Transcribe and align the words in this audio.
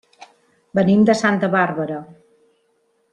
Venim 0.79 1.03
de 1.11 1.15
Santa 1.21 1.49
Bàrbara. 1.59 1.99